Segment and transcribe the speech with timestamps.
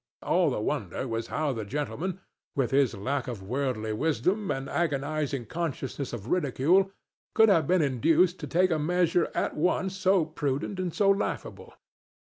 [0.23, 2.21] All the wonder was how the gentleman,
[2.55, 6.91] with his lack of worldly wisdom and agonizing consciousness of ridicule,
[7.35, 11.75] could have been induced to take a measure at once so prudent and so laughable.